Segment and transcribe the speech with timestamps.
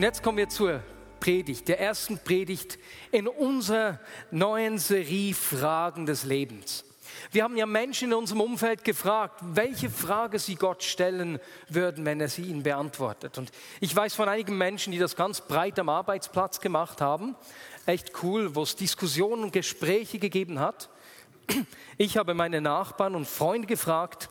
[0.00, 0.82] Und jetzt kommen wir zur
[1.20, 2.78] Predigt, der ersten Predigt
[3.12, 4.00] in unserer
[4.30, 6.86] neuen Serie Fragen des Lebens.
[7.32, 12.18] Wir haben ja Menschen in unserem Umfeld gefragt, welche Frage sie Gott stellen würden, wenn
[12.18, 13.36] er sie ihnen beantwortet.
[13.36, 17.36] Und ich weiß von einigen Menschen, die das ganz breit am Arbeitsplatz gemacht haben.
[17.84, 20.88] Echt cool, wo es Diskussionen und Gespräche gegeben hat.
[21.98, 24.30] Ich habe meine Nachbarn und Freunde gefragt,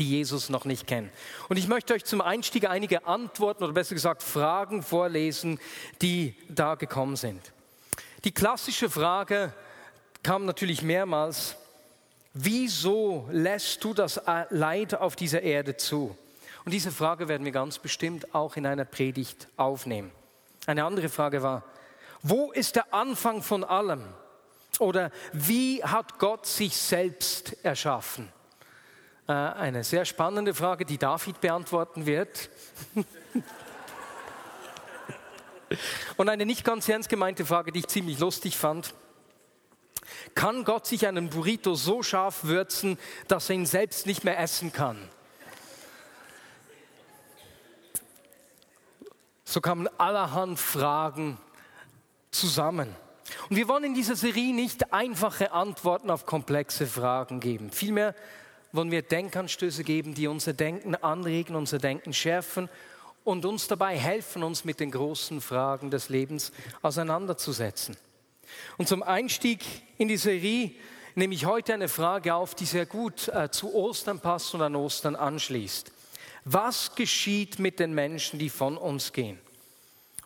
[0.00, 1.10] die Jesus noch nicht kennen.
[1.50, 5.60] Und ich möchte euch zum Einstieg einige Antworten oder besser gesagt Fragen vorlesen,
[6.00, 7.52] die da gekommen sind.
[8.24, 9.52] Die klassische Frage
[10.22, 11.54] kam natürlich mehrmals,
[12.32, 16.16] wieso lässt du das Leid auf dieser Erde zu?
[16.64, 20.10] Und diese Frage werden wir ganz bestimmt auch in einer Predigt aufnehmen.
[20.66, 21.62] Eine andere Frage war,
[22.22, 24.04] wo ist der Anfang von allem?
[24.78, 28.32] Oder wie hat Gott sich selbst erschaffen?
[29.30, 32.50] Äh, eine sehr spannende Frage, die David beantworten wird.
[36.16, 38.92] Und eine nicht ganz ernst gemeinte Frage, die ich ziemlich lustig fand.
[40.34, 44.72] Kann Gott sich einen Burrito so scharf würzen, dass er ihn selbst nicht mehr essen
[44.72, 44.98] kann?
[49.44, 51.38] So kamen allerhand Fragen
[52.32, 52.96] zusammen.
[53.48, 57.70] Und wir wollen in dieser Serie nicht einfache Antworten auf komplexe Fragen geben.
[57.70, 58.16] Vielmehr
[58.72, 62.68] wollen wir Denkanstöße geben, die unser Denken anregen, unser Denken schärfen
[63.24, 67.96] und uns dabei helfen, uns mit den großen Fragen des Lebens auseinanderzusetzen.
[68.78, 69.60] Und zum Einstieg
[69.98, 70.72] in die Serie
[71.14, 74.76] nehme ich heute eine Frage auf, die sehr gut äh, zu Ostern passt und an
[74.76, 75.92] Ostern anschließt.
[76.44, 79.38] Was geschieht mit den Menschen, die von uns gehen?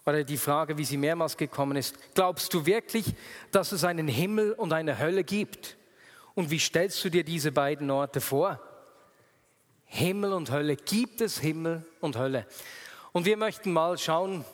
[0.06, 3.06] Oder die Frage, wie sie mehrmals gekommen ist, glaubst du wirklich,
[3.50, 5.76] dass es einen Himmel und eine Hölle gibt?
[6.34, 8.60] Und wie stellst du dir diese beiden Orte vor?
[9.86, 10.76] Himmel und Hölle.
[10.76, 12.46] Gibt es Himmel und Hölle?
[13.12, 14.44] Und wir möchten mal schauen,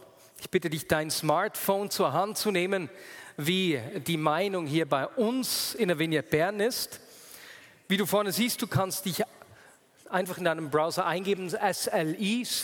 [0.41, 2.91] ich bitte dich, dein Smartphone zur Hand zu nehmen,
[3.37, 7.01] wie die Meinung hier bei uns in der Vignette Bern ist.
[7.89, 9.25] Wie du vorne siehst, du kannst dich
[10.11, 12.55] einfach in deinem Browser eingeben, sli.do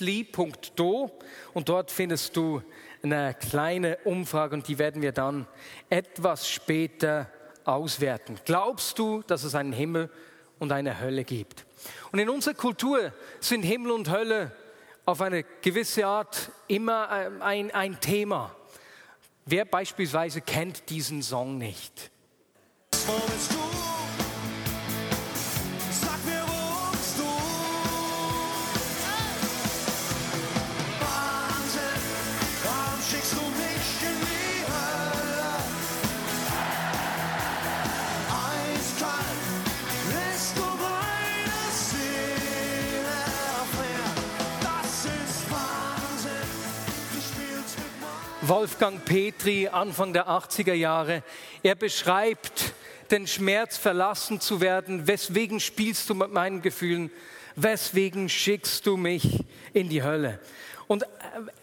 [1.55, 2.63] und dort findest du
[3.03, 5.47] eine kleine Umfrage und die werden wir dann
[5.89, 7.31] etwas später
[7.67, 8.39] auswerten.
[8.45, 10.11] Glaubst du, dass es einen Himmel
[10.59, 11.67] und eine Hölle gibt?
[12.13, 14.53] Und in unserer Kultur sind Himmel und Hölle
[15.05, 18.55] auf eine gewisse Art immer ähm, ein, ein Thema.
[19.45, 22.11] Wer beispielsweise kennt diesen Song nicht?
[48.49, 51.25] Wolfgang Petri, Anfang der 80er Jahre.
[51.65, 52.75] Er beschreibt
[53.11, 55.09] den Schmerz, verlassen zu werden.
[55.09, 57.11] Weswegen spielst du mit meinen Gefühlen?
[57.57, 60.39] Weswegen schickst du mich in die Hölle?
[60.87, 61.07] Und äh,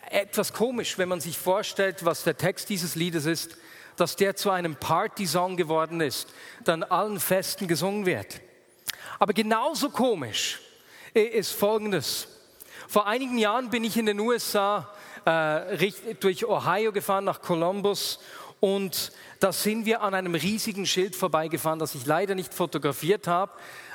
[0.10, 3.56] etwas komisch, wenn man sich vorstellt, was der Text dieses Liedes ist,
[3.96, 6.28] dass der zu einem Party-Song geworden ist,
[6.66, 8.42] dann allen Festen gesungen wird.
[9.20, 10.60] Aber genauso komisch
[11.14, 12.28] ist Folgendes.
[12.90, 14.94] Vor einigen Jahren bin ich in den USA
[15.26, 18.20] äh, durch Ohio gefahren nach Columbus
[18.60, 23.52] und da sind wir an einem riesigen Schild vorbeigefahren, das ich leider nicht fotografiert habe,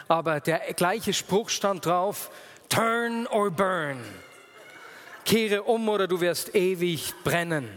[0.08, 2.30] aber der gleiche Spruch stand drauf,
[2.68, 3.98] Turn or burn.
[5.24, 7.68] Kehre um oder du wirst ewig brennen.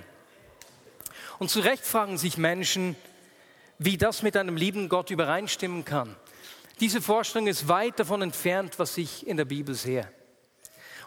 [1.40, 2.96] Und zu Recht fragen sich Menschen,
[3.78, 6.16] wie das mit einem lieben Gott übereinstimmen kann.
[6.80, 10.08] Diese Vorstellung ist weit davon entfernt, was ich in der Bibel sehe.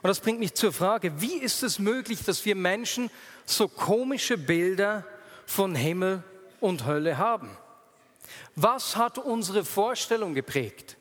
[0.04, 3.10] Und das bringt mich zur Frage, wie ist es möglich, dass wir Menschen
[3.46, 5.02] so komische Bilder
[5.46, 6.22] von Himmel
[6.60, 7.56] und Hölle haben?
[8.54, 10.98] Was hat unsere Vorstellung geprägt?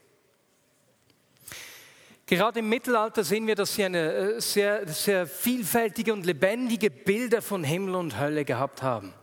[2.28, 7.42] Gerade im Mittelalter sehen wir, dass sie eine äh, sehr, sehr vielfältige und lebendige Bilder
[7.42, 9.14] von Himmel und Hölle gehabt haben.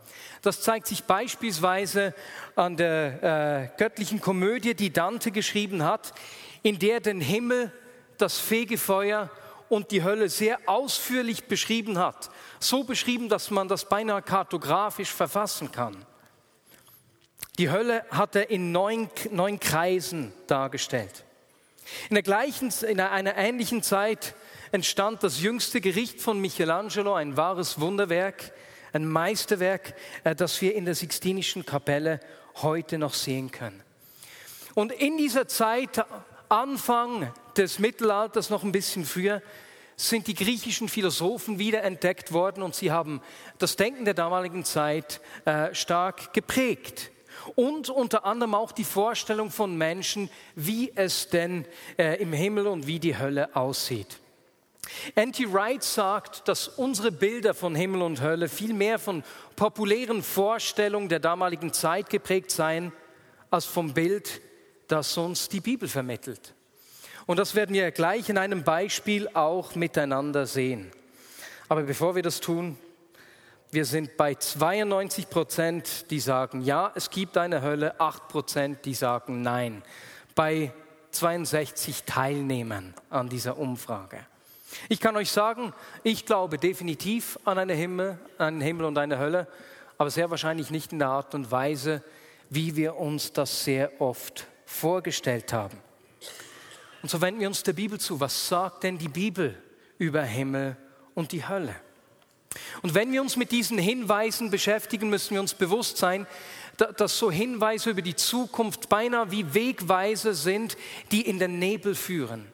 [0.43, 2.13] Das zeigt sich beispielsweise
[2.55, 6.13] an der äh, göttlichen Komödie, die Dante geschrieben hat,
[6.61, 7.71] in der den Himmel,
[8.19, 9.31] das Fegefeuer
[9.71, 12.29] und die Hölle sehr ausführlich beschrieben hat.
[12.59, 16.05] So beschrieben, dass man das beinahe kartografisch verfassen kann.
[17.57, 21.23] Die Hölle hat er in neun, neun Kreisen dargestellt.
[22.09, 24.35] In, der gleichen, in einer ähnlichen Zeit
[24.73, 28.51] entstand das jüngste Gericht von Michelangelo, ein wahres Wunderwerk,
[28.91, 29.95] ein Meisterwerk,
[30.25, 32.19] äh, das wir in der Sixtinischen Kapelle
[32.61, 33.81] heute noch sehen können.
[34.73, 36.05] Und in dieser Zeit,
[36.51, 39.41] Anfang des Mittelalters, noch ein bisschen früher,
[39.95, 43.21] sind die griechischen Philosophen wiederentdeckt worden und sie haben
[43.57, 47.11] das Denken der damaligen Zeit äh, stark geprägt.
[47.55, 51.65] Und unter anderem auch die Vorstellung von Menschen, wie es denn
[51.97, 54.19] äh, im Himmel und wie die Hölle aussieht.
[55.15, 59.23] Anti Wright sagt, dass unsere Bilder von Himmel und Hölle viel mehr von
[59.55, 62.91] populären Vorstellungen der damaligen Zeit geprägt seien,
[63.49, 64.41] als vom Bild,
[64.91, 66.53] das uns die Bibel vermittelt.
[67.25, 70.91] Und das werden wir gleich in einem Beispiel auch miteinander sehen.
[71.69, 72.77] Aber bevor wir das tun,
[73.71, 78.93] wir sind bei 92 Prozent, die sagen, ja, es gibt eine Hölle, 8 Prozent, die
[78.93, 79.81] sagen, nein.
[80.35, 80.73] Bei
[81.11, 84.19] 62 Teilnehmern an dieser Umfrage.
[84.89, 85.73] Ich kann euch sagen,
[86.03, 89.47] ich glaube definitiv an einen Himmel, einen Himmel und eine Hölle,
[89.97, 92.03] aber sehr wahrscheinlich nicht in der Art und Weise,
[92.49, 95.77] wie wir uns das sehr oft vorgestellt haben.
[97.01, 98.19] Und so wenden wir uns der Bibel zu.
[98.19, 99.57] Was sagt denn die Bibel
[99.97, 100.77] über Himmel
[101.13, 101.75] und die Hölle?
[102.81, 106.27] Und wenn wir uns mit diesen Hinweisen beschäftigen, müssen wir uns bewusst sein,
[106.97, 110.77] dass so Hinweise über die Zukunft beinahe wie Wegweiser sind,
[111.11, 112.47] die in den Nebel führen.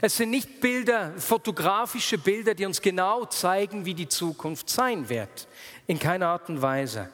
[0.00, 5.48] Es sind nicht Bilder, fotografische Bilder, die uns genau zeigen, wie die Zukunft sein wird.
[5.86, 7.10] In keiner Art und Weise.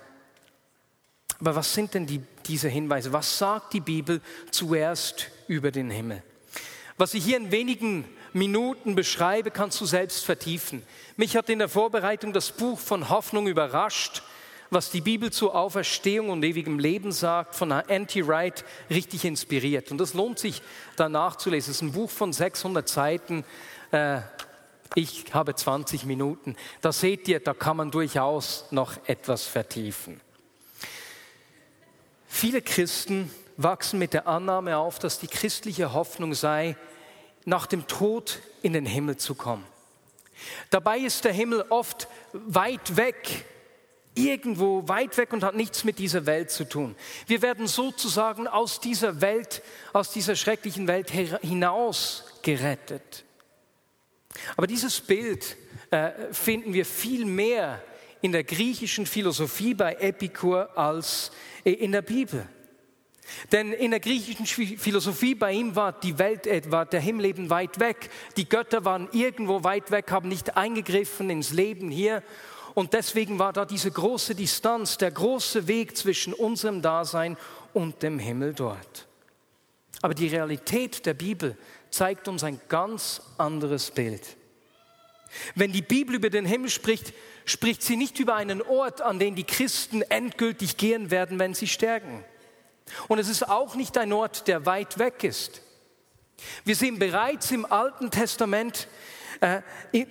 [1.41, 3.13] Aber was sind denn die, diese Hinweise?
[3.13, 6.23] Was sagt die Bibel zuerst über den Himmel?
[6.97, 10.83] Was ich hier in wenigen Minuten beschreibe, kannst du selbst vertiefen.
[11.17, 14.23] Mich hat in der Vorbereitung das Buch von Hoffnung überrascht,
[14.71, 19.91] was die Bibel zur Auferstehung und ewigem Leben sagt, von Anti Wright richtig inspiriert.
[19.91, 20.63] Und das lohnt sich
[20.97, 21.71] danach zu lesen.
[21.71, 23.45] Es ist ein Buch von 600 Seiten.
[23.93, 24.21] Äh,
[24.95, 26.57] ich habe 20 Minuten.
[26.81, 30.21] Da seht ihr, da kann man durchaus noch etwas vertiefen.
[32.39, 36.77] Viele Christen wachsen mit der Annahme auf, dass die christliche Hoffnung sei,
[37.47, 39.65] nach dem Tod in den Himmel zu kommen.
[40.69, 43.47] Dabei ist der Himmel oft weit weg,
[44.13, 46.95] irgendwo weit weg und hat nichts mit dieser Welt zu tun.
[47.27, 49.63] Wir werden sozusagen aus dieser Welt,
[49.95, 53.25] aus dieser schrecklichen Welt hinaus gerettet.
[54.59, 55.57] Aber dieses Bild
[55.91, 57.81] äh, finden wir viel mehr
[58.23, 61.31] in der griechischen Philosophie bei Epikur als
[61.65, 62.49] in der Bibel.
[63.53, 67.81] Denn in der griechischen Philosophie bei ihm war die Welt etwa, der Himmel eben weit
[67.81, 68.11] weg.
[68.37, 72.23] Die Götter waren irgendwo weit weg, haben nicht eingegriffen ins Leben hier.
[72.75, 77.37] Und deswegen war da diese große Distanz, der große Weg zwischen unserem Dasein
[77.73, 79.09] und dem Himmel dort.
[80.03, 81.57] Aber die Realität der Bibel
[81.91, 84.37] zeigt uns ein ganz anderes Bild.
[85.55, 87.13] Wenn die Bibel über den Himmel spricht,
[87.47, 91.69] spricht sie nicht über einen Ort, an den die Christen endgültig gehen werden, wenn sie
[91.69, 92.23] sterben.
[93.09, 95.63] Und es ist auch nicht ein Ort, der weit weg ist.
[96.65, 98.89] Wir sehen bereits im Alten Testament,
[99.41, 99.63] äh,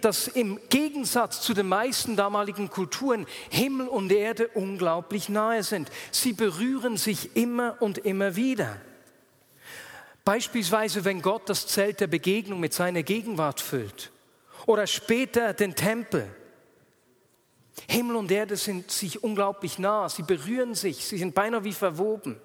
[0.02, 5.90] dass im Gegensatz zu den meisten damaligen Kulturen Himmel und Erde unglaublich nahe sind.
[6.12, 8.78] Sie berühren sich immer und immer wieder.
[10.24, 14.12] Beispielsweise, wenn Gott das Zelt der Begegnung mit seiner Gegenwart füllt
[14.66, 16.28] oder später den Tempel.
[17.88, 22.40] Himmel und Erde sind sich unglaublich nah, sie berühren sich, sie sind beinahe wie verwoben.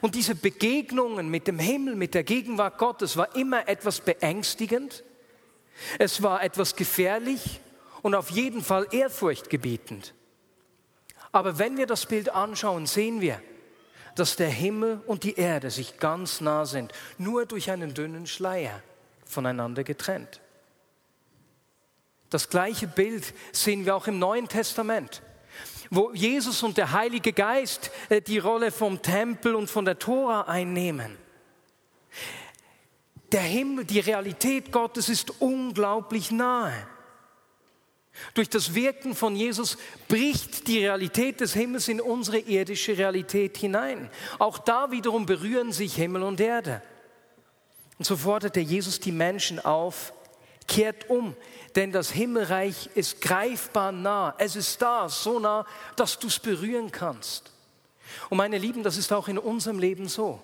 [0.00, 5.04] Und diese Begegnungen mit dem Himmel, mit der Gegenwart Gottes war immer etwas beängstigend,
[5.98, 7.60] es war etwas gefährlich
[8.02, 10.14] und auf jeden Fall ehrfurchtgebietend.
[11.30, 13.40] Aber wenn wir das Bild anschauen, sehen wir,
[14.16, 18.82] dass der Himmel und die Erde sich ganz nah sind, nur durch einen dünnen Schleier
[19.24, 20.40] voneinander getrennt.
[22.30, 25.22] Das gleiche Bild sehen wir auch im Neuen Testament
[25.90, 30.42] wo Jesus und der Heilige Geist äh, die Rolle vom Tempel und von der Tora
[30.42, 31.16] einnehmen.
[33.32, 36.72] Der Himmel, die Realität Gottes ist unglaublich nahe.
[38.34, 44.10] Durch das Wirken von Jesus bricht die Realität des Himmels in unsere irdische Realität hinein.
[44.38, 46.82] Auch da wiederum berühren sich Himmel und Erde.
[47.98, 50.12] Und so forderte Jesus die Menschen auf,
[50.68, 51.34] kehrt um,
[51.74, 54.34] denn das Himmelreich ist greifbar nah.
[54.38, 57.50] Es ist da, so nah, dass du es berühren kannst.
[58.30, 60.40] Und meine Lieben, das ist auch in unserem Leben so.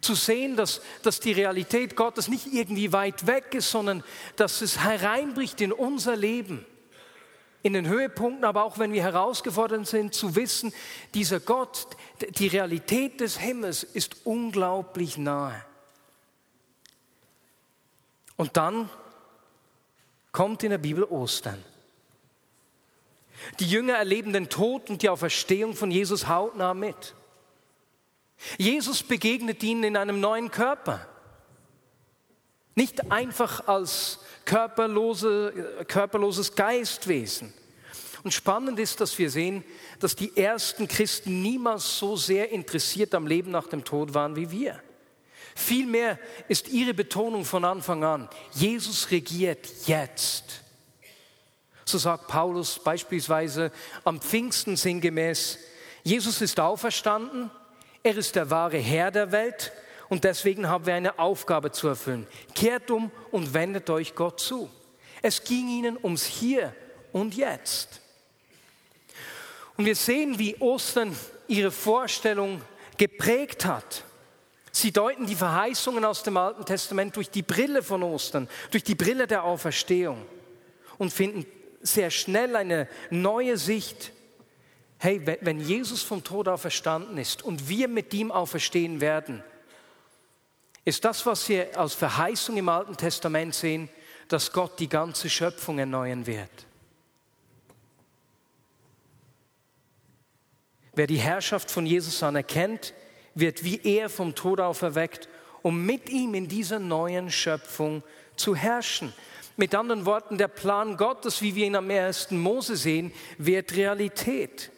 [0.00, 4.04] Zu sehen, dass, dass die Realität Gottes nicht irgendwie weit weg ist, sondern
[4.36, 6.64] dass es hereinbricht in unser Leben.
[7.64, 10.72] In den Höhepunkten, aber auch wenn wir herausgefordert sind, zu wissen,
[11.14, 11.86] dieser Gott,
[12.30, 15.64] die Realität des Himmels ist unglaublich nahe.
[18.42, 18.90] Und dann
[20.32, 21.62] kommt in der Bibel Ostern.
[23.60, 27.14] Die Jünger erleben den Tod und die Auferstehung von Jesus hautnah mit.
[28.58, 31.06] Jesus begegnet ihnen in einem neuen Körper.
[32.74, 37.54] Nicht einfach als körperlose, körperloses Geistwesen.
[38.24, 39.62] Und spannend ist, dass wir sehen,
[40.00, 44.50] dass die ersten Christen niemals so sehr interessiert am Leben nach dem Tod waren wie
[44.50, 44.82] wir.
[45.54, 46.18] Vielmehr
[46.48, 50.62] ist ihre Betonung von Anfang an, Jesus regiert jetzt.
[51.84, 53.70] So sagt Paulus beispielsweise
[54.04, 55.58] am Pfingsten sinngemäß,
[56.04, 57.50] Jesus ist auferstanden,
[58.02, 59.72] er ist der wahre Herr der Welt
[60.08, 62.26] und deswegen haben wir eine Aufgabe zu erfüllen.
[62.54, 64.70] Kehrt um und wendet euch Gott zu.
[65.22, 66.74] Es ging ihnen ums Hier
[67.12, 68.00] und Jetzt.
[69.76, 71.16] Und wir sehen, wie Ostern
[71.46, 72.60] ihre Vorstellung
[72.98, 74.04] geprägt hat.
[74.74, 78.94] Sie deuten die Verheißungen aus dem Alten Testament durch die Brille von Ostern, durch die
[78.94, 80.24] Brille der Auferstehung
[80.96, 81.46] und finden
[81.82, 84.12] sehr schnell eine neue Sicht.
[84.98, 89.44] Hey, wenn Jesus vom Tod auferstanden ist und wir mit ihm auferstehen werden,
[90.86, 93.90] ist das, was wir als Verheißung im Alten Testament sehen,
[94.28, 96.50] dass Gott die ganze Schöpfung erneuern wird.
[100.94, 102.94] Wer die Herrschaft von Jesus anerkennt,
[103.34, 105.28] wird wie er vom Tod auferweckt,
[105.62, 108.02] um mit ihm in dieser neuen Schöpfung
[108.36, 109.12] zu herrschen.
[109.56, 114.70] Mit anderen Worten, der Plan Gottes, wie wir ihn am ersten Mose sehen, wird Realität.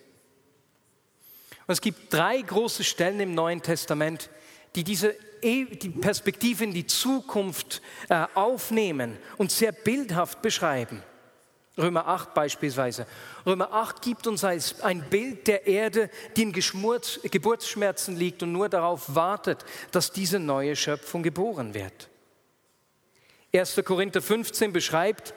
[1.66, 4.30] Und es gibt drei große Stellen im Neuen Testament,
[4.74, 11.02] die diese e, die Perspektive in die Zukunft äh, aufnehmen und sehr bildhaft beschreiben.
[11.76, 13.06] Römer 8 beispielsweise.
[13.44, 19.14] Römer 8 gibt uns ein Bild der Erde, die in Geburtsschmerzen liegt und nur darauf
[19.14, 22.08] wartet, dass diese neue Schöpfung geboren wird.
[23.52, 23.82] 1.
[23.84, 25.34] Korinther 15 beschreibt,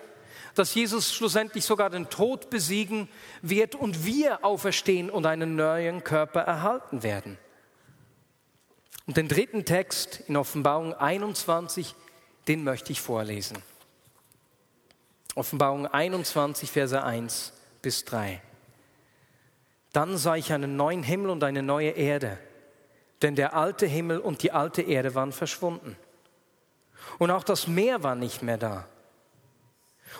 [0.53, 3.09] dass Jesus schlussendlich sogar den Tod besiegen
[3.41, 7.37] wird und wir auferstehen und einen neuen Körper erhalten werden.
[9.05, 11.95] Und den dritten Text in Offenbarung 21,
[12.47, 13.57] den möchte ich vorlesen.
[15.37, 17.53] Offenbarung 21, Verse 1
[17.83, 18.41] bis 3.
[19.93, 22.39] Dann sah ich einen neuen Himmel und eine neue Erde,
[23.21, 25.95] denn der alte Himmel und die alte Erde waren verschwunden.
[27.19, 28.87] Und auch das Meer war nicht mehr da.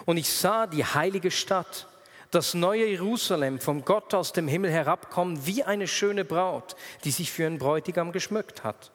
[0.06, 1.88] Und ich sah die heilige Stadt,
[2.32, 7.32] das neue Jerusalem, vom Gott aus dem Himmel herabkommen, wie eine schöne Braut, die sich
[7.32, 8.92] für einen Bräutigam geschmückt hat.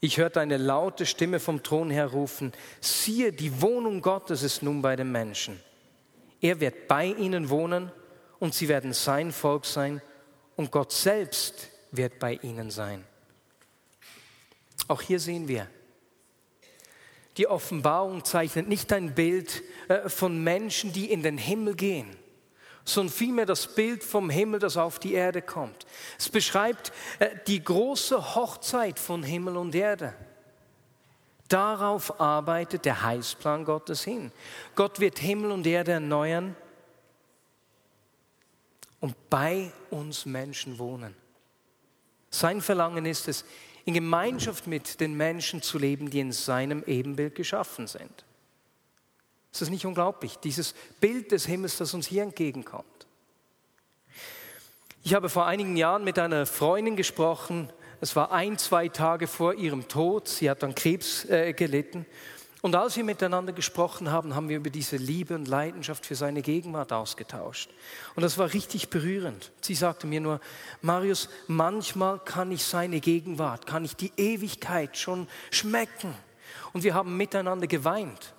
[0.00, 4.80] Ich hörte eine laute Stimme vom Thron her rufen, siehe, die Wohnung Gottes ist nun
[4.80, 5.60] bei den Menschen.
[6.40, 7.90] Er wird bei ihnen wohnen
[8.38, 10.00] und sie werden sein Volk sein
[10.56, 13.04] und Gott selbst wird bei ihnen sein.
[14.86, 15.66] Auch hier sehen wir,
[17.36, 22.16] die Offenbarung zeichnet nicht ein Bild äh, von Menschen, die in den Himmel gehen
[22.88, 25.86] sondern vielmehr das Bild vom Himmel, das auf die Erde kommt.
[26.18, 30.14] Es beschreibt äh, die große Hochzeit von Himmel und Erde.
[31.48, 34.32] Darauf arbeitet der Heilsplan Gottes hin.
[34.74, 36.56] Gott wird Himmel und Erde erneuern
[39.00, 41.14] und bei uns Menschen wohnen.
[42.30, 43.44] Sein Verlangen ist es,
[43.84, 48.26] in Gemeinschaft mit den Menschen zu leben, die in seinem Ebenbild geschaffen sind.
[49.52, 50.36] Ist das nicht unglaublich?
[50.38, 53.06] Dieses Bild des Himmels, das uns hier entgegenkommt.
[55.02, 57.72] Ich habe vor einigen Jahren mit einer Freundin gesprochen.
[58.00, 60.28] Es war ein, zwei Tage vor ihrem Tod.
[60.28, 62.04] Sie hat an Krebs äh, gelitten.
[62.60, 66.42] Und als wir miteinander gesprochen haben, haben wir über diese Liebe und Leidenschaft für seine
[66.42, 67.70] Gegenwart ausgetauscht.
[68.16, 69.52] Und das war richtig berührend.
[69.60, 70.40] Sie sagte mir nur,
[70.82, 76.12] Marius, manchmal kann ich seine Gegenwart, kann ich die Ewigkeit schon schmecken.
[76.72, 78.34] Und wir haben miteinander geweint.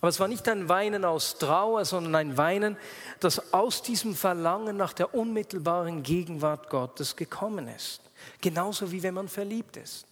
[0.00, 2.76] Aber es war nicht ein Weinen aus Trauer, sondern ein Weinen,
[3.20, 8.00] das aus diesem Verlangen nach der unmittelbaren Gegenwart Gottes gekommen ist.
[8.40, 10.06] Genauso wie wenn man verliebt ist.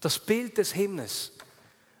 [0.00, 1.32] Das Bild des Himmels,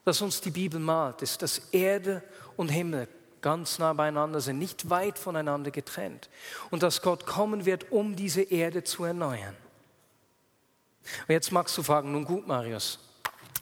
[0.04, 2.22] das uns die Bibel malt, ist, dass Erde
[2.56, 3.08] und Himmel
[3.40, 6.28] ganz nah beieinander sind, nicht weit voneinander getrennt.
[6.70, 9.56] Und dass Gott kommen wird, um diese Erde zu erneuern.
[11.26, 12.98] Und jetzt magst du fragen, nun gut, Marius,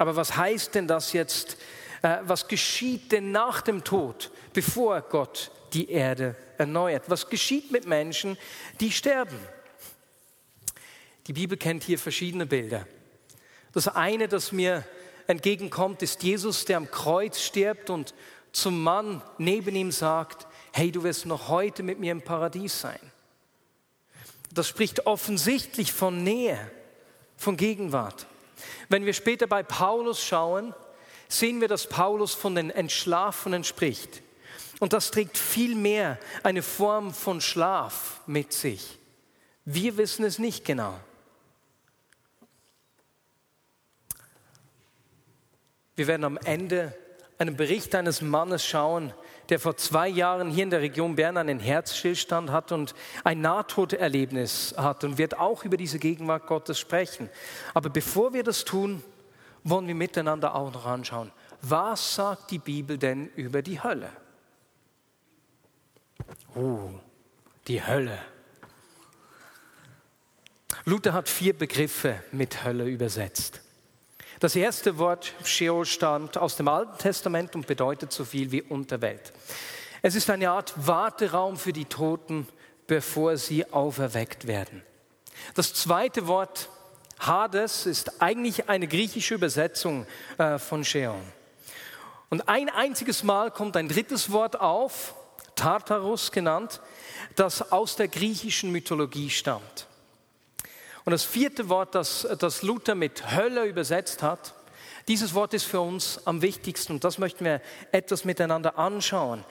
[0.00, 1.58] aber was heißt denn das jetzt?
[2.00, 7.04] Äh, was geschieht denn nach dem Tod, bevor Gott die Erde erneuert?
[7.08, 8.38] Was geschieht mit Menschen,
[8.80, 9.38] die sterben?
[11.26, 12.86] Die Bibel kennt hier verschiedene Bilder.
[13.74, 14.86] Das eine, das mir
[15.26, 18.14] entgegenkommt, ist Jesus, der am Kreuz stirbt und
[18.52, 23.00] zum Mann neben ihm sagt, hey, du wirst noch heute mit mir im Paradies sein.
[24.50, 26.70] Das spricht offensichtlich von Nähe,
[27.36, 28.26] von Gegenwart.
[28.88, 30.74] Wenn wir später bei Paulus schauen,
[31.28, 34.22] sehen wir, dass Paulus von den Entschlafenen spricht.
[34.80, 38.98] Und das trägt vielmehr eine Form von Schlaf mit sich.
[39.64, 40.98] Wir wissen es nicht genau.
[45.94, 46.96] Wir werden am Ende
[47.36, 49.12] einen Bericht eines Mannes schauen,
[49.50, 54.74] der vor zwei Jahren hier in der Region Bern einen Herzstillstand hat und ein Nahtoderlebnis
[54.76, 57.28] hat und wird auch über diese Gegenwart Gottes sprechen.
[57.74, 59.02] Aber bevor wir das tun,
[59.64, 64.10] wollen wir miteinander auch noch anschauen, was sagt die Bibel denn über die Hölle?
[66.54, 66.90] Oh,
[67.66, 68.18] die Hölle.
[70.84, 73.60] Luther hat vier Begriffe mit Hölle übersetzt.
[74.40, 79.34] Das erste Wort Sheol stammt aus dem Alten Testament und bedeutet so viel wie Unterwelt.
[80.00, 82.48] Es ist eine Art Warteraum für die Toten,
[82.86, 84.82] bevor sie auferweckt werden.
[85.54, 86.70] Das zweite Wort
[87.18, 90.06] Hades ist eigentlich eine griechische Übersetzung
[90.38, 91.20] äh, von Sheol.
[92.30, 95.14] Und ein einziges Mal kommt ein drittes Wort auf,
[95.54, 96.80] Tartarus genannt,
[97.36, 99.86] das aus der griechischen Mythologie stammt.
[101.04, 104.54] Und das vierte Wort, das, das Luther mit Hölle übersetzt hat,
[105.08, 109.44] dieses Wort ist für uns am wichtigsten und das möchten wir etwas miteinander anschauen.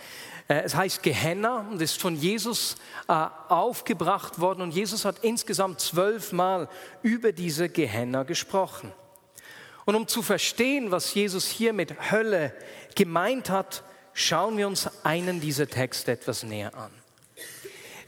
[0.47, 2.75] Äh, es heißt Gehenna und ist von Jesus
[3.07, 6.69] äh, aufgebracht worden und Jesus hat insgesamt zwölfmal
[7.01, 8.91] über diese Gehenna gesprochen.
[9.85, 12.53] Und um zu verstehen, was Jesus hier mit Hölle
[12.95, 16.91] gemeint hat, schauen wir uns einen dieser Texte etwas näher an.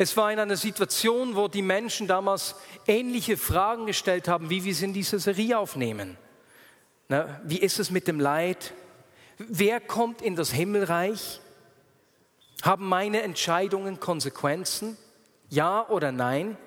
[0.01, 2.55] Es war in einer Situation, wo die Menschen damals
[2.88, 6.17] ähnliche Fragen gestellt haben, wie wir es in dieser Serie aufnehmen.
[7.08, 8.73] Na, wie ist es mit dem Leid?
[9.38, 11.39] Wer kommt in das Himmelreich?
[12.63, 14.97] Haben meine Entscheidungen Konsequenzen?
[15.49, 16.58] Ja oder nein?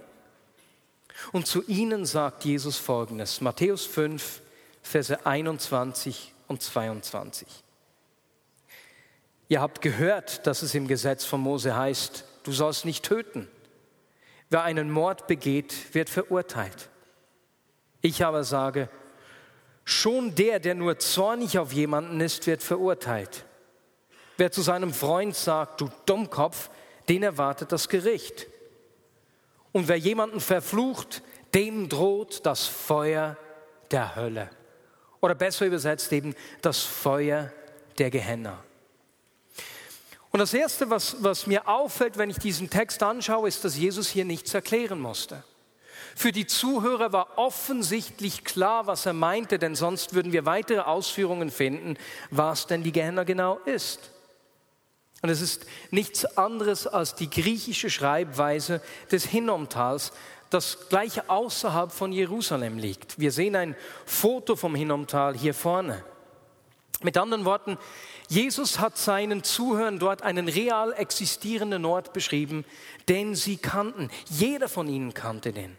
[1.32, 4.42] Und zu ihnen sagt Jesus folgendes, Matthäus 5,
[4.80, 7.48] Verse 21 und 22.
[9.48, 13.48] Ihr habt gehört, dass es im Gesetz von Mose heißt, du sollst nicht töten.
[14.50, 16.88] Wer einen Mord begeht, wird verurteilt.
[18.00, 18.88] Ich aber sage,
[19.85, 23.44] schon der, der nur zornig auf jemanden ist, wird verurteilt.
[24.37, 26.70] Wer zu seinem Freund sagt, du Dummkopf,
[27.09, 28.46] den erwartet das Gericht.
[29.72, 31.22] Und wer jemanden verflucht,
[31.54, 33.37] dem droht das Feuer
[33.90, 34.50] der Hölle.
[35.20, 37.50] Oder besser übersetzt eben das Feuer
[37.98, 38.62] der Gehenna.
[40.34, 44.08] Und das Erste, was, was mir auffällt, wenn ich diesen Text anschaue, ist, dass Jesus
[44.08, 45.44] hier nichts erklären musste.
[46.16, 51.52] Für die Zuhörer war offensichtlich klar, was er meinte, denn sonst würden wir weitere Ausführungen
[51.52, 51.96] finden,
[52.32, 54.10] was denn die Gehenna genau ist.
[55.22, 60.10] Und es ist nichts anderes als die griechische Schreibweise des Hinnomtals,
[60.50, 63.20] das gleich außerhalb von Jerusalem liegt.
[63.20, 66.02] Wir sehen ein Foto vom Hinnomtal hier vorne.
[67.04, 67.76] Mit anderen Worten,
[68.34, 72.64] Jesus hat seinen Zuhörern dort einen real existierenden Ort beschrieben,
[73.08, 74.10] den sie kannten.
[74.28, 75.76] Jeder von ihnen kannte den.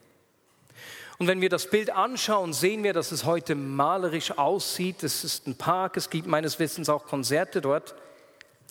[1.18, 5.04] Und wenn wir das Bild anschauen, sehen wir, dass es heute malerisch aussieht.
[5.04, 7.94] Es ist ein Park, es gibt meines Wissens auch Konzerte dort.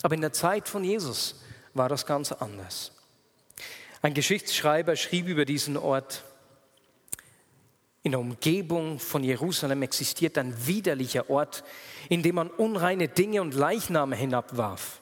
[0.01, 1.35] Aber in der Zeit von Jesus
[1.75, 2.91] war das ganz anders.
[4.01, 6.23] Ein Geschichtsschreiber schrieb über diesen Ort,
[8.05, 11.63] in der Umgebung von Jerusalem existiert ein widerlicher Ort,
[12.07, 15.01] in dem man unreine Dinge und Leichname hinabwarf.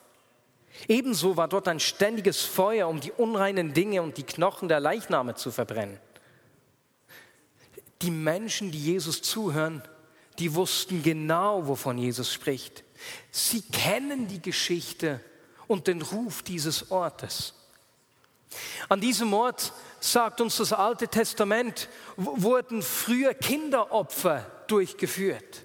[0.88, 5.34] Ebenso war dort ein ständiges Feuer, um die unreinen Dinge und die Knochen der Leichname
[5.34, 5.98] zu verbrennen.
[8.00, 9.82] Die Menschen, die Jesus zuhören,
[10.38, 12.84] die wussten genau, wovon Jesus spricht.
[13.30, 15.20] Sie kennen die Geschichte
[15.66, 17.52] und den Ruf dieses Ortes.
[18.88, 19.74] An diesem Ort,
[20.12, 25.62] sagt uns das Alte Testament, wurden früher Kinderopfer durchgeführt.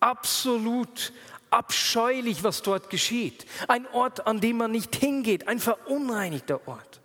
[0.00, 1.12] Absolut
[1.50, 3.46] abscheulich, was dort geschieht.
[3.68, 7.00] Ein Ort, an dem man nicht hingeht, ein verunreinigter Ort.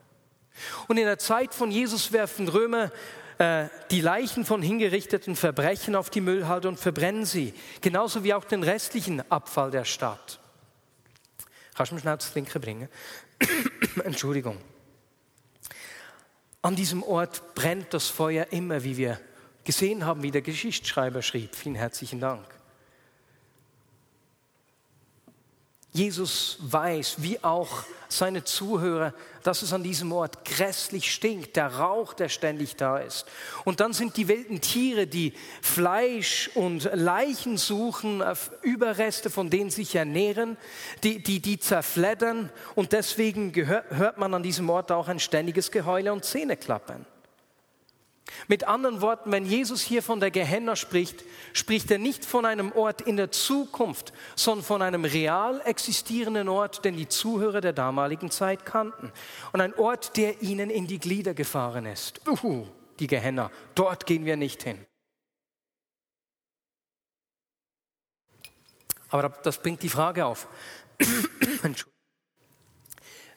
[0.87, 2.91] Und in der Zeit von Jesus werfen Römer
[3.37, 8.43] äh, die Leichen von hingerichteten Verbrechen auf die Müllhalde und verbrennen sie, genauso wie auch
[8.43, 10.39] den restlichen Abfall der Stadt.
[11.73, 12.89] Kannst du mir schnell das Linke bringen?
[14.03, 14.57] Entschuldigung.
[16.63, 19.19] An diesem Ort brennt das Feuer immer, wie wir
[19.63, 21.55] gesehen haben, wie der Geschichtsschreiber schrieb.
[21.55, 22.45] Vielen herzlichen Dank.
[25.93, 32.13] Jesus weiß, wie auch seine Zuhörer, dass es an diesem Ort grässlich stinkt, der Rauch,
[32.13, 33.25] der ständig da ist.
[33.65, 39.69] Und dann sind die wilden Tiere, die Fleisch und Leichen suchen, äh, Überreste, von denen
[39.69, 40.57] sich ernähren,
[41.03, 42.49] die, die, die zerfleddern.
[42.75, 47.05] Und deswegen gehört, hört man an diesem Ort auch ein ständiges Geheule und Zähneklappern.
[48.47, 52.71] Mit anderen Worten, wenn Jesus hier von der Gehenna spricht, spricht er nicht von einem
[52.71, 58.31] Ort in der Zukunft, sondern von einem real existierenden Ort, den die Zuhörer der damaligen
[58.31, 59.11] Zeit kannten.
[59.51, 62.21] Und ein Ort, der ihnen in die Glieder gefahren ist.
[62.27, 62.67] Uhu,
[62.99, 64.85] die Gehenna, dort gehen wir nicht hin.
[69.09, 70.47] Aber das bringt die Frage auf.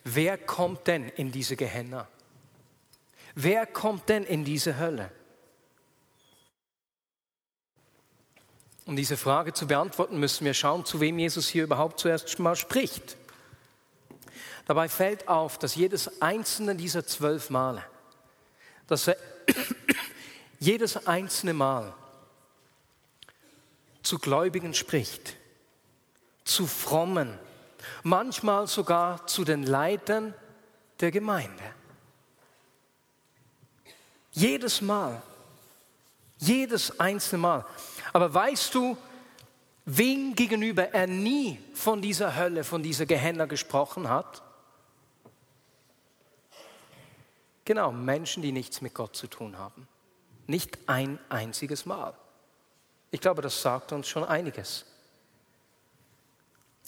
[0.05, 2.07] Wer kommt denn in diese Gehenna?
[3.35, 5.11] Wer kommt denn in diese Hölle?
[8.87, 12.55] Um diese Frage zu beantworten, müssen wir schauen, zu wem Jesus hier überhaupt zuerst mal
[12.55, 13.16] spricht.
[14.66, 17.83] Dabei fällt auf, dass jedes einzelne dieser zwölf Male,
[18.87, 19.16] dass er
[20.61, 21.94] jedes einzelne Mal
[24.03, 25.37] zu Gläubigen spricht,
[26.44, 27.38] zu Frommen,
[28.03, 30.35] manchmal sogar zu den Leitern
[31.01, 31.64] der Gemeinde.
[34.35, 35.23] Jedes Mal.
[36.38, 37.66] Jedes einzelne Mal.
[38.12, 38.97] Aber weißt du,
[39.85, 44.42] wem gegenüber er nie von dieser Hölle, von dieser Gehenna gesprochen hat?
[47.64, 49.88] Genau, Menschen, die nichts mit Gott zu tun haben.
[50.49, 52.12] Nicht ein einziges Mal.
[53.12, 54.85] Ich glaube, das sagt uns schon einiges.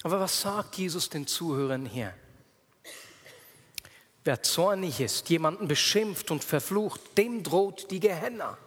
[0.02, 2.12] Aber was sagt Jesus den Zuhörern hier?
[4.26, 8.58] Wer zornig ist, jemanden beschimpft und verflucht, dem droht die Gehenna.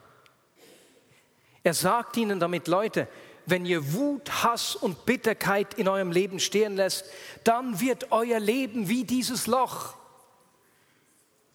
[1.63, 3.09] Er sagt ihnen damit, Leute,
[3.45, 7.03] wenn ihr Wut, Hass und Bitterkeit in eurem Leben stehen lässt,
[7.43, 9.95] dann wird euer Leben wie dieses Loch.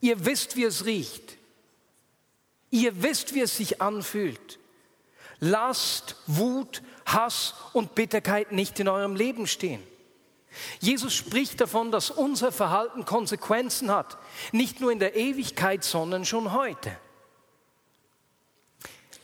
[0.02, 1.38] Ihr wisst, wie es riecht.
[2.70, 4.58] Ihr wisst, wie es sich anfühlt.
[5.40, 9.82] Lasst Wut, Hass und Bitterkeit nicht in eurem Leben stehen.
[10.80, 14.18] Jesus spricht davon, dass unser Verhalten Konsequenzen hat,
[14.52, 16.96] nicht nur in der Ewigkeit, sondern schon heute.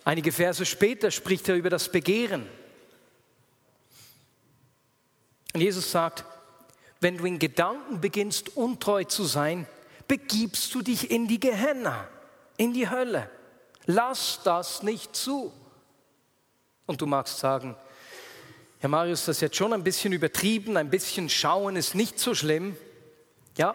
[0.04, 2.48] Einige Verse später spricht er über das Begehren.
[5.52, 6.24] Und Jesus sagt,
[7.00, 9.66] wenn du in Gedanken beginnst, untreu zu sein,
[10.06, 12.08] begibst du dich in die Gehenna,
[12.56, 13.30] in die Hölle.
[13.86, 15.52] Lass das nicht zu.
[16.86, 17.76] Und du magst sagen,
[18.80, 22.34] Herr Marius, das ist jetzt schon ein bisschen übertrieben, ein bisschen schauen ist nicht so
[22.34, 22.78] schlimm.
[23.58, 23.74] Ja,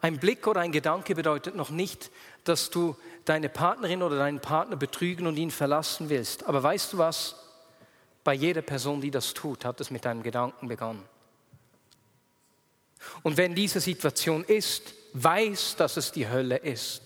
[0.00, 2.10] ein Blick oder ein Gedanke bedeutet noch nicht,
[2.42, 6.46] dass du deine Partnerin oder deinen Partner betrügen und ihn verlassen willst.
[6.46, 7.36] Aber weißt du was?
[8.24, 11.04] Bei jeder Person, die das tut, hat es mit einem Gedanken begonnen.
[13.22, 17.02] Und wenn diese Situation ist, weiß, dass es die Hölle ist.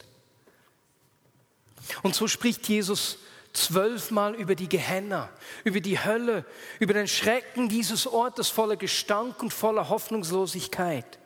[2.03, 3.19] Und so spricht Jesus
[3.55, 5.31] zwölfmal über die Gehenna,
[5.63, 6.45] über die Hölle,
[6.81, 11.19] über den Schrecken dieses Ortes voller Gestank und voller Hoffnungslosigkeit.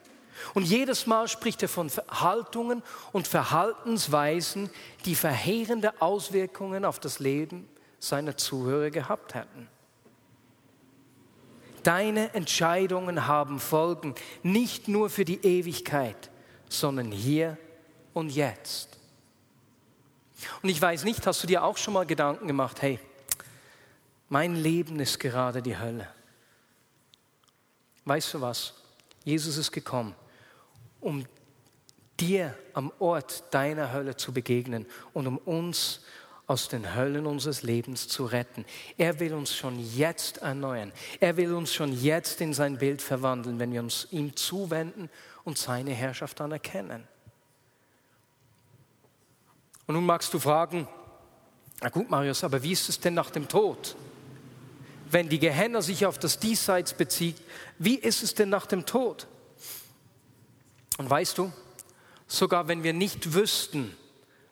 [0.53, 4.69] Und jedes Mal spricht er von Haltungen und Verhaltensweisen,
[5.05, 7.67] die verheerende Auswirkungen auf das Leben
[7.99, 9.67] seiner Zuhörer gehabt hätten.
[11.83, 16.29] Deine Entscheidungen haben Folgen, nicht nur für die Ewigkeit,
[16.69, 17.57] sondern hier
[18.13, 18.98] und jetzt.
[20.61, 22.99] Und ich weiß nicht, hast du dir auch schon mal Gedanken gemacht, hey,
[24.29, 26.07] mein Leben ist gerade die Hölle.
[28.05, 28.73] Weißt du was?
[29.23, 30.15] Jesus ist gekommen,
[31.01, 31.25] um
[32.19, 36.01] dir am Ort deiner Hölle zu begegnen und um uns
[36.47, 38.65] aus den Höllen unseres Lebens zu retten.
[38.97, 40.91] Er will uns schon jetzt erneuern.
[41.19, 45.09] Er will uns schon jetzt in sein Bild verwandeln, wenn wir uns ihm zuwenden
[45.43, 47.07] und seine Herrschaft anerkennen.
[49.89, 50.87] Und nun magst du fragen,
[51.81, 53.95] na gut, Marius, aber wie ist es denn nach dem Tod?
[55.09, 57.41] Wenn die Gehenna sich auf das Diesseits bezieht,
[57.79, 59.25] wie ist es denn nach dem Tod?
[60.99, 61.51] Und weißt du,
[62.27, 63.97] sogar wenn wir nicht wüssten,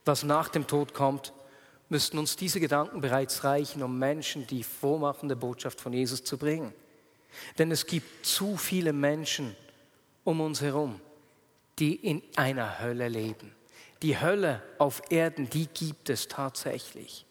[0.06, 1.34] was nach dem Tod kommt,
[1.88, 6.74] müssten uns diese Gedanken bereits reichen, um Menschen die vormachende Botschaft von Jesus zu bringen.
[7.60, 9.56] Denn es gibt zu viele Menschen
[10.24, 11.00] um uns herum,
[11.78, 13.56] die in einer Hölle leben.
[14.02, 17.26] Die Hölle auf Erden, die gibt es tatsächlich.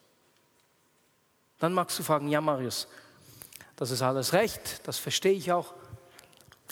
[1.59, 2.89] Dann magst du fragen, ja Marius,
[3.77, 5.75] das ist alles recht, das verstehe ich auch.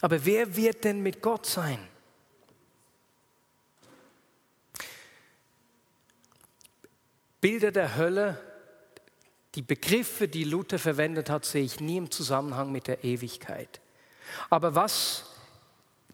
[0.00, 1.78] Aber wer wird denn mit Gott sein?
[7.40, 8.40] Bilder der Hölle,
[9.54, 13.80] die Begriffe, die Luther verwendet hat, sehe ich nie im Zusammenhang mit der Ewigkeit.
[14.50, 15.26] Aber was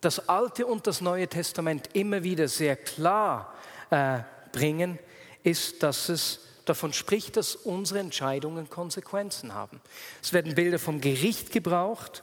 [0.00, 3.54] das Alte und das Neue Testament immer wieder sehr klar
[3.90, 4.20] äh,
[4.52, 4.98] bringen,
[5.42, 9.80] ist, dass es davon spricht, dass unsere Entscheidungen Konsequenzen haben.
[10.22, 12.22] Es werden Bilder vom Gericht gebraucht.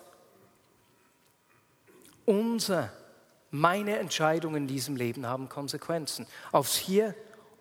[2.26, 2.92] Unser,
[3.52, 6.28] meine Entscheidungen in diesem Leben haben Konsequenzen.
[6.52, 7.16] Aufs Hier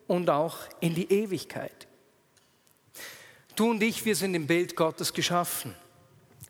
[0.06, 1.86] und auch in die Ewigkeit.
[3.56, 5.74] Du und ich, wir sind im Bild Gottes geschaffen.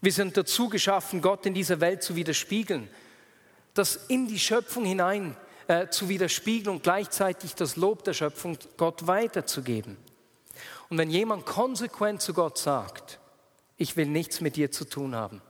[0.01, 2.89] Wir sind dazu geschaffen, Gott in dieser Welt zu widerspiegeln,
[3.75, 5.37] das in die Schöpfung hinein
[5.69, 9.97] äh, zu widerspiegeln und gleichzeitig das Lob der Schöpfung Gott weiterzugeben.
[10.89, 13.19] Und wenn jemand konsequent zu Gott sagt,
[13.77, 15.43] ich will nichts mit dir zu tun haben,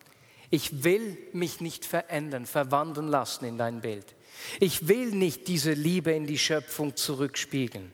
[0.50, 4.14] ich will mich nicht verändern, verwandeln lassen in dein Bild,
[4.60, 7.92] ich will nicht diese Liebe in die Schöpfung zurückspiegeln,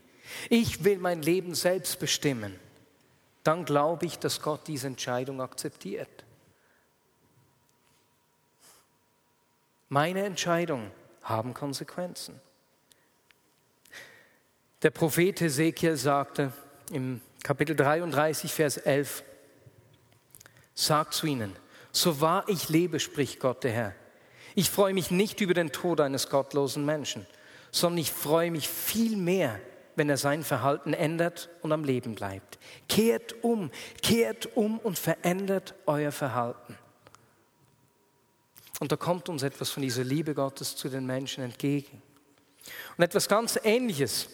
[0.48, 2.58] ich will mein Leben selbst bestimmen,
[3.42, 6.24] dann glaube ich, dass Gott diese Entscheidung akzeptiert.
[9.88, 10.90] Meine Entscheidungen
[11.22, 12.40] haben Konsequenzen.
[14.82, 16.52] Der Prophet Ezekiel sagte
[16.90, 19.22] im Kapitel 33, Vers 11,
[20.74, 21.54] Sag zu ihnen,
[21.92, 23.94] so wahr ich lebe, spricht Gott der Herr.
[24.54, 27.26] Ich freue mich nicht über den Tod eines gottlosen Menschen,
[27.70, 29.60] sondern ich freue mich viel mehr,
[29.96, 32.58] wenn er sein Verhalten ändert und am Leben bleibt.
[32.88, 33.70] Kehrt um,
[34.02, 36.76] kehrt um und verändert euer Verhalten.
[38.82, 42.02] Und da kommt uns etwas von dieser Liebe Gottes zu den Menschen entgegen.
[42.96, 44.28] Und etwas ganz Ähnliches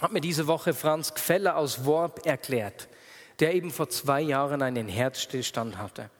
[0.00, 2.88] hat mir diese Woche Franz Gfeller aus Worb erklärt,
[3.38, 6.10] der eben vor zwei Jahren einen Herzstillstand hatte.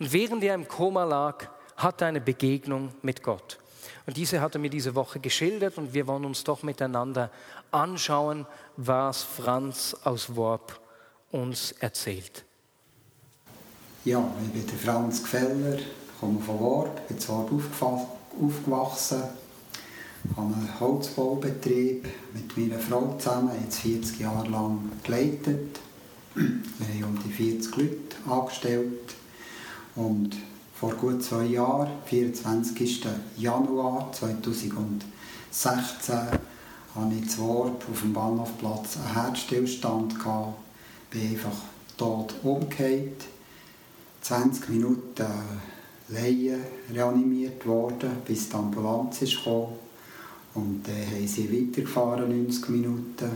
[0.00, 3.60] Und während er im Koma lag, hatte er eine Begegnung mit Gott.
[4.06, 7.30] Und diese hat er mir diese Woche geschildert und wir wollen uns doch miteinander
[7.70, 10.80] anschauen, was Franz aus Worb
[11.30, 12.44] uns erzählt.
[14.04, 15.78] Ja, ich bin der Franz Gfeller,
[16.24, 17.46] komme von Worb, bin zwar
[18.40, 19.22] aufgewachsen,
[20.36, 25.80] habe einen Holzbaubetrieb mit meiner Frau zusammen jetzt 40 Jahre lang geleitet.
[26.34, 29.14] Wir haben um die 40 Leute angestellt
[29.96, 30.34] und
[30.74, 33.06] vor gut zwei Jahren, 24.
[33.36, 36.40] Januar 2016, hatte
[37.20, 40.18] ich zu Worb auf dem Bahnhofplatz einen Herzstillstand.
[40.18, 40.54] Gehabt.
[41.10, 41.52] bin einfach
[41.98, 43.26] tot umgekehrt.
[44.22, 45.26] 20 Minuten
[46.08, 46.60] Laien
[46.92, 49.68] reanimiert worden, bis die Ambulanz kam.
[50.54, 53.30] Und dann haben sie weitergefahren, 90 Minuten.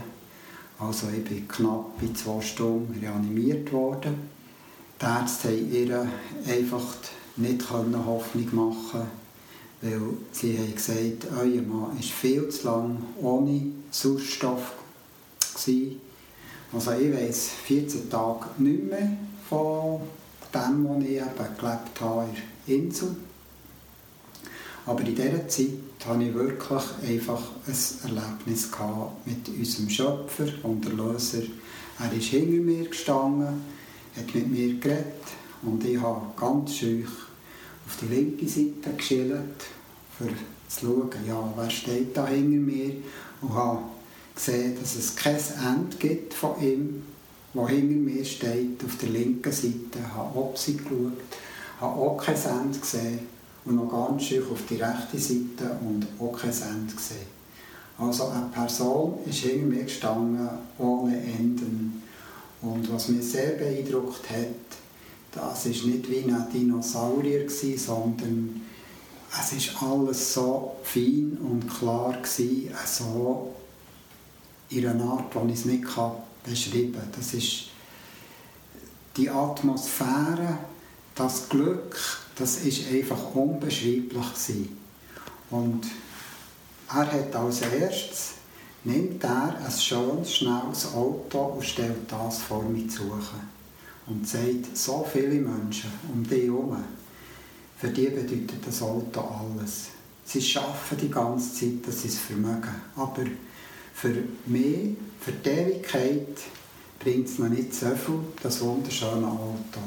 [0.77, 4.15] Also ich bin knapp bei zwei Stunden reanimiert worden.
[5.01, 6.07] Die Ärzte haben ihr
[6.47, 6.95] einfach
[7.35, 9.01] nicht Hoffnung machen
[9.81, 10.01] weil
[10.31, 14.73] sie haben gesagt, euer Mann war viel zu lange ohne Sauerstoff.
[15.53, 16.01] Gewesen.
[16.71, 19.17] Also ich weiss 14 Tage nicht mehr
[19.49, 20.01] von
[20.53, 22.35] dem, wo ich eben gelebt habe in
[22.69, 23.15] Insel.
[24.85, 25.69] Aber in dieser Zeit
[26.05, 28.69] hatte ich wirklich einfach ein Erlebnis
[29.25, 31.43] mit unserem Schöpfer und Erlöser.
[31.99, 33.61] Er ist hinter mir gestanden,
[34.15, 35.05] hat mit mir geredet
[35.61, 37.05] und ich habe ganz schön
[37.85, 39.65] auf die linke Seite geschildert,
[40.19, 40.29] um
[40.67, 42.93] zu schauen, ja, wer steht da hinter mir
[43.41, 43.79] und habe
[44.35, 47.03] gesehen, dass es kein Ende gibt von ihm,
[47.53, 49.99] der hinter mir steht, auf der linken Seite.
[49.99, 51.13] Ich habe ob sie geschaut,
[51.79, 53.19] habe auch kein Ende gesehen
[53.65, 57.39] und noch ganz schön auf die rechte Seite und auch kein Ende gesehen.
[57.97, 62.01] Also eine Person ist hinter mir gestanden, ohne Enden.
[62.61, 64.47] Und was mich sehr beeindruckt hat,
[65.31, 68.61] das war nicht wie ein Dinosaurier, sondern
[69.31, 73.53] es war alles so fein und klar, so
[74.69, 75.83] in einer Art, die ich es nicht
[76.43, 77.11] beschreiben kann.
[77.15, 77.65] Das ist
[79.17, 80.57] die Atmosphäre,
[81.19, 81.97] das Glück,
[82.35, 84.77] das ist einfach unbeschreiblich gewesen.
[85.49, 85.85] Und
[86.89, 88.31] er hat als erstes
[88.83, 93.41] nimmt er ein schönes, schnelles Auto und stellt das vor mich zu suchen
[94.07, 96.77] und sagt, so viele Menschen um dich herum,
[97.77, 99.89] für die bedeutet das Auto alles.
[100.25, 102.75] Sie schaffen die ganze Zeit, dass sie es vermögen.
[102.95, 103.23] Aber
[103.93, 104.13] für
[104.45, 106.37] mich, für die Ewigkeit,
[106.99, 109.79] bringt es noch nicht so viel, das wunderschöne Auto.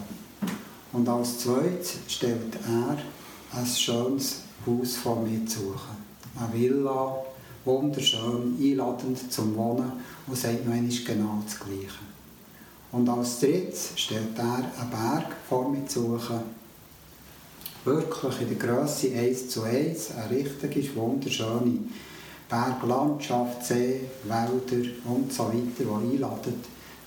[0.92, 2.98] Und als zweites stellt er
[3.58, 6.02] ein schönes Haus vor mir zu suchen.
[6.38, 7.16] Eine Villa,
[7.64, 9.92] wunderschön, einladend zum Wohnen
[10.26, 12.12] und sagt noch einmal genau das Gleiche.
[12.92, 16.40] Und als drittes stellt er einen Berg vor mir zu suchen.
[17.84, 21.78] Wirklich in der Größe 1 zu 1, eine richtige, wunderschöne
[22.48, 26.54] Berglandschaft, See, Wälder und so weiter, die einladen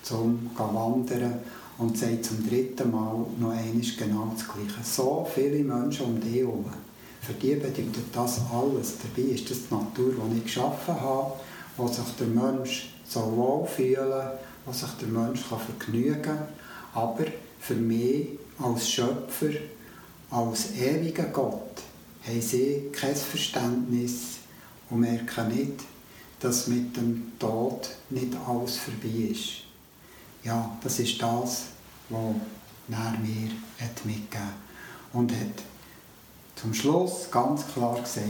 [0.02, 1.40] zum Wandern
[1.78, 4.84] und sagt zum dritten Mal noch einmal genau das Gleiche.
[4.84, 6.66] So viele Menschen um dich herum.
[7.22, 8.94] Für die bedeutet das alles.
[9.02, 11.34] Dabei ist das die Natur, die ich geschaffen habe,
[11.76, 14.30] wo sich der Mensch so wohlfühlen
[14.66, 16.48] wo sich der Mensch kann vergnügen kann.
[16.94, 17.26] Aber
[17.60, 19.52] für mich als Schöpfer,
[20.32, 21.82] als ewiger Gott,
[22.26, 24.38] haben sie kein Verständnis
[24.90, 25.84] und merken nicht,
[26.40, 29.65] dass mit dem Tod nicht alles vorbei ist.
[30.46, 31.64] Ja, das ist das,
[32.10, 32.36] was
[32.88, 34.54] er mir hat mitgegeben
[35.12, 35.64] und hat
[36.56, 38.28] zum Schluss ganz klar gesagt,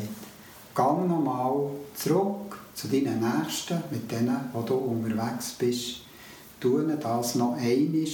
[0.73, 6.04] gang nochmal zurück zu deinen Nächsten, mit denen, wo du unterwegs bist,
[6.62, 8.08] tu das noch einmal,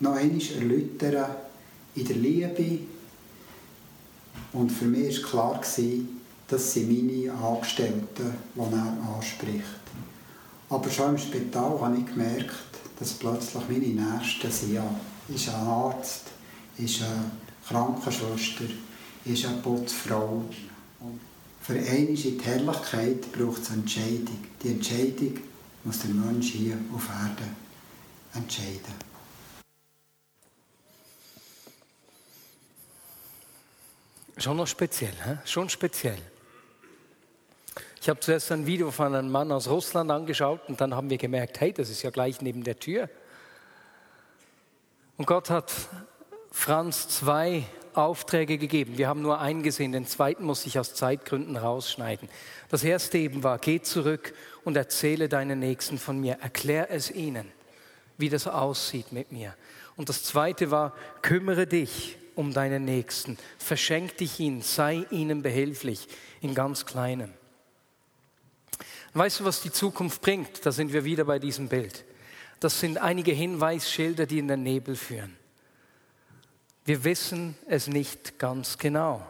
[0.00, 1.30] noch einmal erläutern
[1.94, 2.78] in der Liebe.
[4.52, 5.62] Und für mich war klar,
[6.48, 9.86] das sind meine Angestellten, die er anspricht.
[10.68, 12.54] Aber schon im Spital habe ich gemerkt,
[12.98, 14.74] dass plötzlich meine Nächsten sind.
[14.74, 16.22] Ja, ist ein Arzt,
[16.76, 17.30] ist eine
[17.68, 18.64] Krankenschwester,
[19.24, 20.42] ist eine Putzfrau.
[21.00, 21.20] Und
[21.60, 24.38] für einmal in die Herrlichkeit braucht es eine Entscheidung.
[24.62, 25.38] Die Entscheidung
[25.84, 27.56] muss der Mensch hier auf Erden
[28.34, 29.06] entscheiden.
[34.38, 35.38] Schon noch speziell, he?
[35.44, 36.35] schon speziell.
[38.06, 41.18] Ich habe zuerst ein Video von einem Mann aus Russland angeschaut und dann haben wir
[41.18, 43.10] gemerkt, hey, das ist ja gleich neben der Tür.
[45.16, 45.72] Und Gott hat
[46.52, 47.64] Franz zwei
[47.94, 48.96] Aufträge gegeben.
[48.96, 52.28] Wir haben nur einen gesehen, den zweiten muss ich aus Zeitgründen rausschneiden.
[52.68, 57.50] Das erste eben war, geh zurück und erzähle deinen Nächsten von mir, erklär es ihnen,
[58.18, 59.52] wie das aussieht mit mir.
[59.96, 60.92] Und das zweite war,
[61.22, 66.06] kümmere dich um deinen Nächsten, verschenk dich ihnen, sei ihnen behilflich
[66.40, 67.34] in ganz kleinem.
[69.16, 70.66] Weißt du, was die Zukunft bringt?
[70.66, 72.04] Da sind wir wieder bei diesem Bild.
[72.60, 75.34] Das sind einige Hinweisschilder, die in den Nebel führen.
[76.84, 79.26] Wir wissen es nicht ganz genau.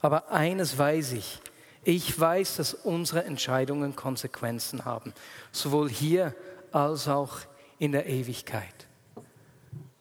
[0.00, 1.40] Aber eines weiß ich.
[1.82, 5.14] Ich weiß, dass unsere Entscheidungen Konsequenzen haben.
[5.50, 6.34] Sowohl hier
[6.70, 7.38] als auch
[7.78, 8.86] in der Ewigkeit.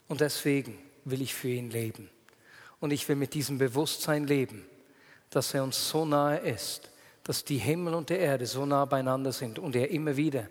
[0.10, 2.10] Und deswegen will ich für ihn leben.
[2.82, 4.66] Und ich will mit diesem Bewusstsein leben,
[5.30, 6.90] dass er uns so nahe ist,
[7.26, 10.48] dass die Himmel und die Erde so nah beieinander sind und er immer wieder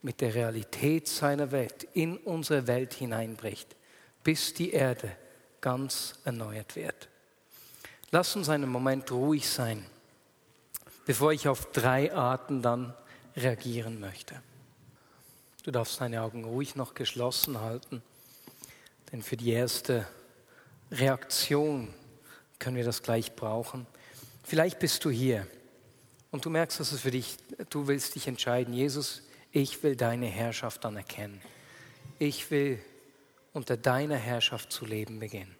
[0.00, 3.76] mit der Realität seiner Welt in unsere Welt hineinbricht,
[4.24, 5.14] bis die Erde
[5.60, 7.08] ganz erneuert wird.
[8.10, 9.84] Lass uns einen Moment ruhig sein,
[11.04, 12.94] bevor ich auf drei Arten dann
[13.36, 14.40] reagieren möchte.
[15.64, 18.02] Du darfst deine Augen ruhig noch geschlossen halten,
[19.12, 20.06] denn für die erste
[20.90, 21.92] Reaktion
[22.58, 23.86] können wir das gleich brauchen.
[24.44, 25.46] Vielleicht bist du hier
[26.36, 27.38] und du merkst, dass es für dich,
[27.70, 29.22] du willst dich entscheiden, Jesus,
[29.52, 31.40] ich will deine Herrschaft anerkennen.
[32.18, 32.78] Ich will
[33.54, 35.56] unter deiner Herrschaft zu leben beginnen.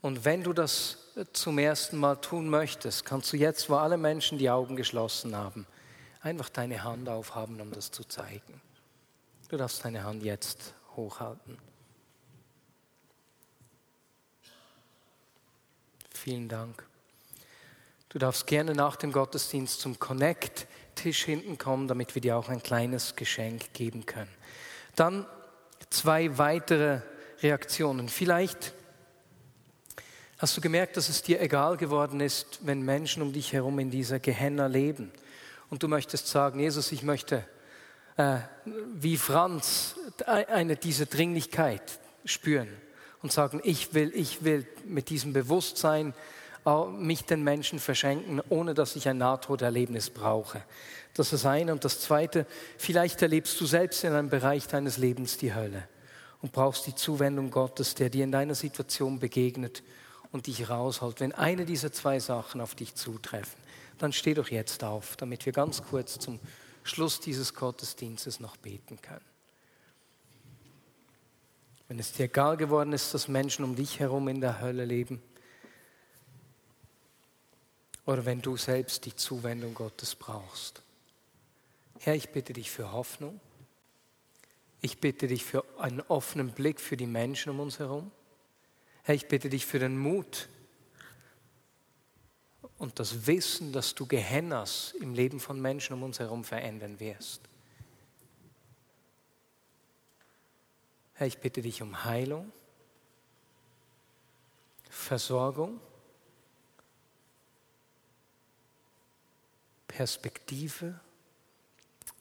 [0.00, 4.38] Und wenn du das zum ersten Mal tun möchtest, kannst du jetzt, wo alle Menschen
[4.38, 5.66] die Augen geschlossen haben,
[6.22, 8.62] einfach deine Hand aufhaben, um das zu zeigen.
[9.50, 11.58] Du darfst deine Hand jetzt hochhalten.
[16.08, 16.87] Vielen Dank.
[18.10, 22.62] Du darfst gerne nach dem Gottesdienst zum Connect-Tisch hinten kommen, damit wir dir auch ein
[22.62, 24.30] kleines Geschenk geben können.
[24.96, 25.26] Dann
[25.90, 27.02] zwei weitere
[27.42, 28.08] Reaktionen.
[28.08, 28.72] Vielleicht
[30.38, 33.90] hast du gemerkt, dass es dir egal geworden ist, wenn Menschen um dich herum in
[33.90, 35.12] dieser Gehenna leben.
[35.68, 37.44] Und du möchtest sagen, Jesus, ich möchte
[38.16, 38.38] äh,
[38.94, 42.68] wie Franz eine diese Dringlichkeit spüren
[43.22, 46.14] und sagen, ich will, ich will mit diesem Bewusstsein
[46.98, 50.62] mich den Menschen verschenken, ohne dass ich ein Nahtoderlebnis brauche.
[51.14, 51.72] Das ist eine.
[51.72, 52.46] Und das zweite,
[52.78, 55.88] vielleicht erlebst du selbst in einem Bereich deines Lebens die Hölle
[56.42, 59.82] und brauchst die Zuwendung Gottes, der dir in deiner Situation begegnet
[60.30, 61.20] und dich rausholt.
[61.20, 63.60] Wenn eine dieser zwei Sachen auf dich zutreffen,
[63.98, 66.38] dann steh doch jetzt auf, damit wir ganz kurz zum
[66.84, 69.24] Schluss dieses Gottesdienstes noch beten können.
[71.88, 75.22] Wenn es dir egal geworden ist, dass Menschen um dich herum in der Hölle leben,
[78.08, 80.80] oder wenn du selbst die Zuwendung Gottes brauchst.
[81.98, 83.38] Herr, ich bitte dich für Hoffnung.
[84.80, 88.10] Ich bitte dich für einen offenen Blick für die Menschen um uns herum.
[89.02, 90.48] Herr, ich bitte dich für den Mut
[92.78, 97.42] und das Wissen, dass du Gehennas im Leben von Menschen um uns herum verändern wirst.
[101.12, 102.50] Herr, ich bitte dich um Heilung,
[104.88, 105.78] Versorgung
[109.98, 111.00] Perspektive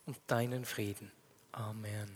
[0.08, 1.12] und deinen Frieden.
[1.52, 2.10] Amen.